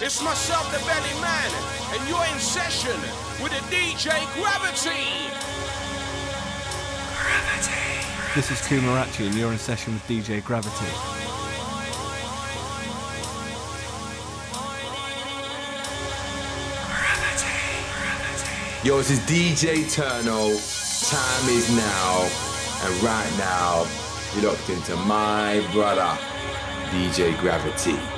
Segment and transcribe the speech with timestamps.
[0.00, 1.50] It's myself, the Belly Man,
[1.92, 2.94] and you're in session
[3.42, 5.26] with the DJ Gravity.
[7.18, 8.32] Gravity.
[8.32, 10.86] This is Kumarachi, and you're in session with DJ Gravity.
[18.86, 20.54] Yo, this is DJ Turno.
[21.10, 22.28] Time is now.
[22.84, 23.84] And right now,
[24.36, 26.16] you're locked into my brother,
[26.92, 28.17] DJ Gravity.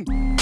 [0.00, 0.33] mısın?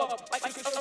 [0.00, 0.20] up.
[0.32, 0.73] I think it's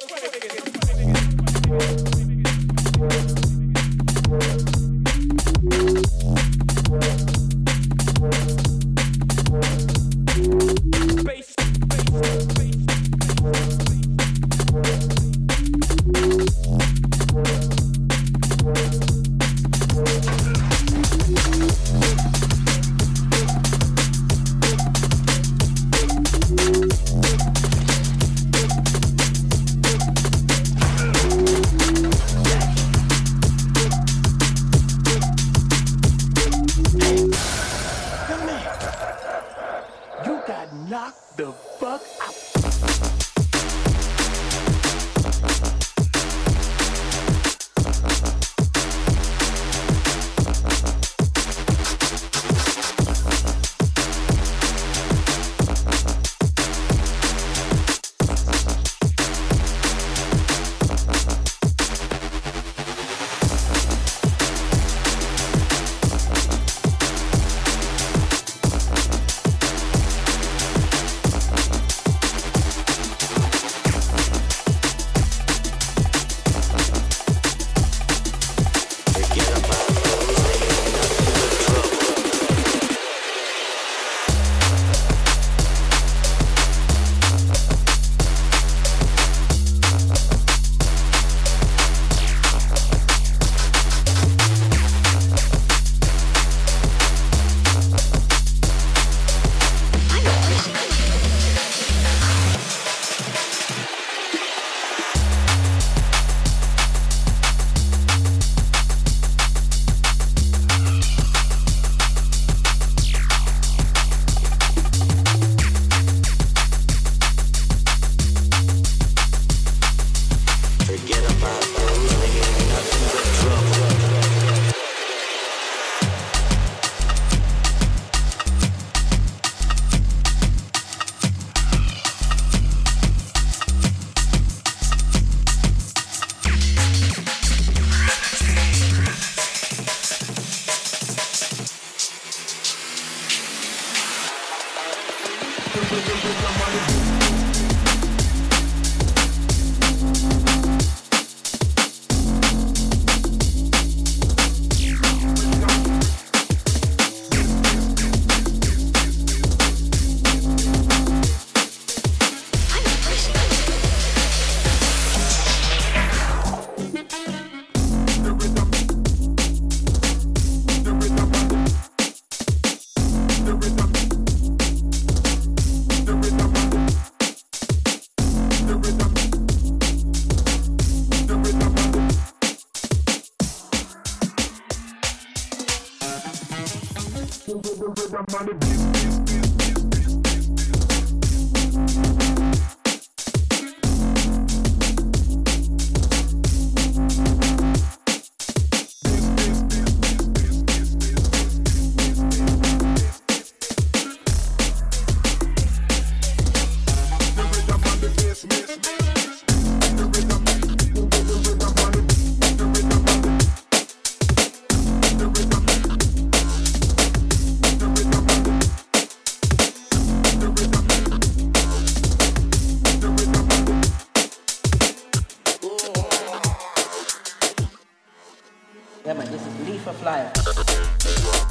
[229.32, 231.43] This is Leaf of Flyer.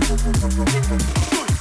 [0.00, 1.53] Dois.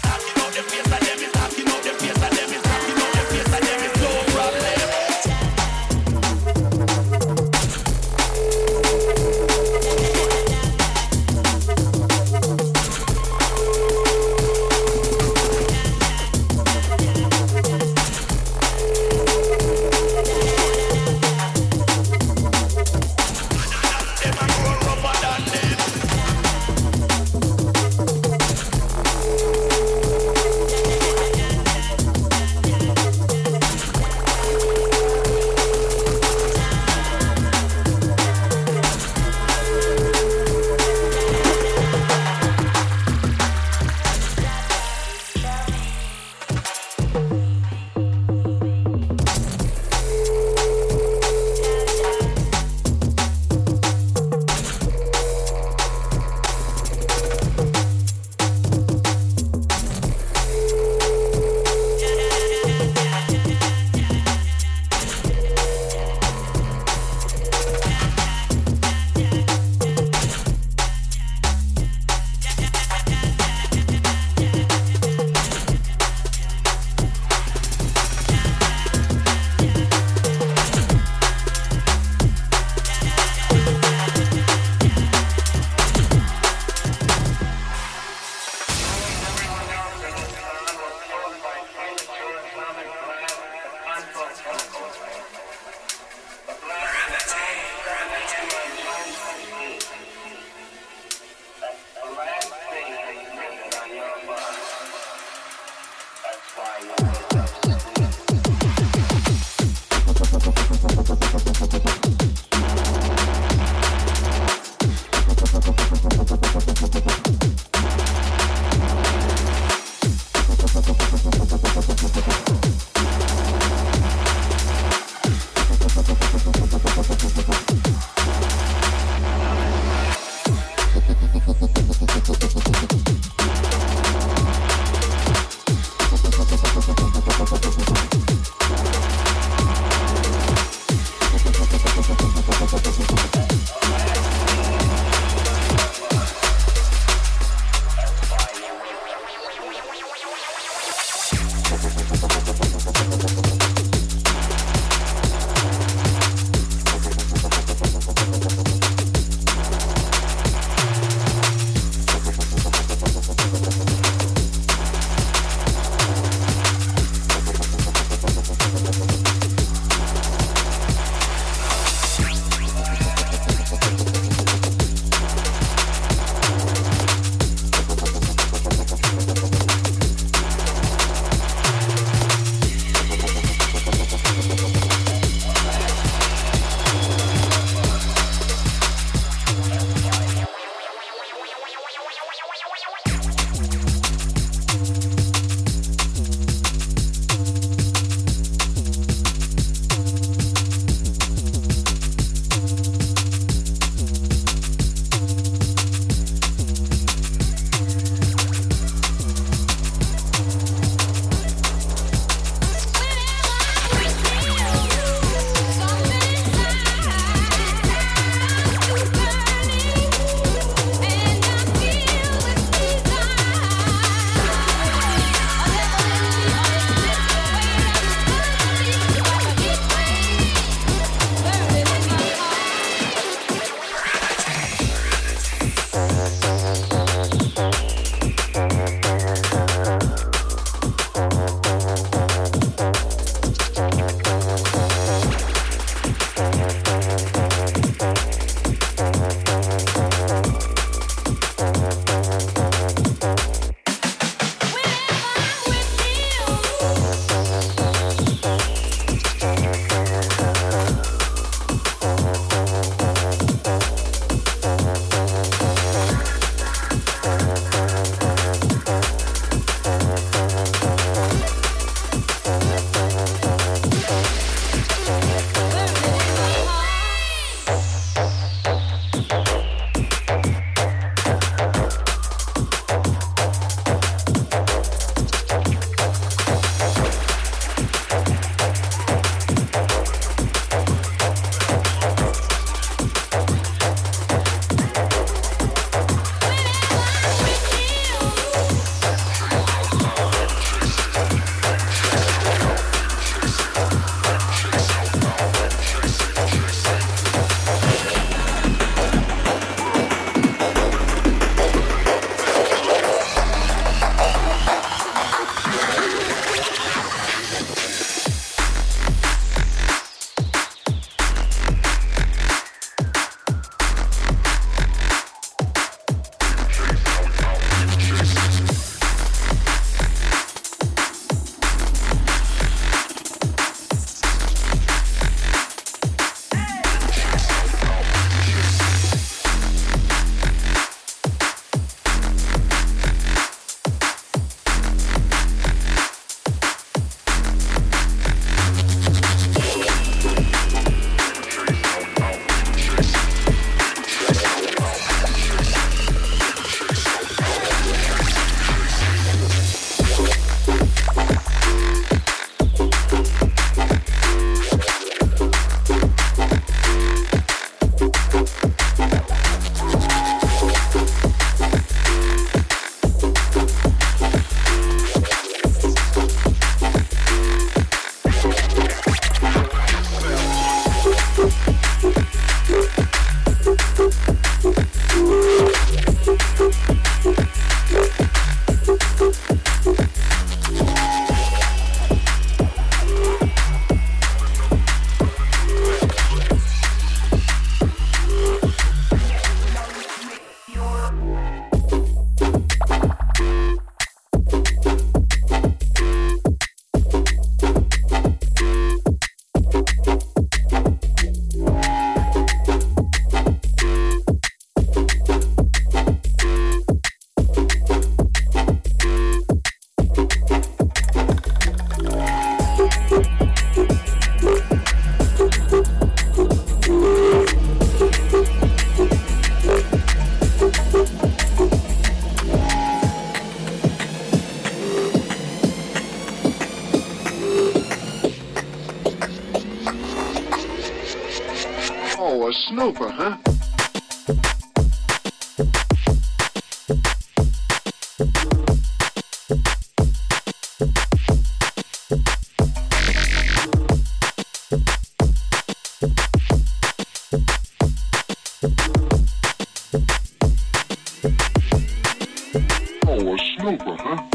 [463.66, 464.33] A huh?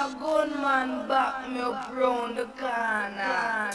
[0.00, 3.70] a gunman back me up round the corner.